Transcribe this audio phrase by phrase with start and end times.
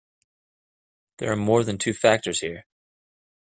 [1.19, 2.65] There are more than two factors here.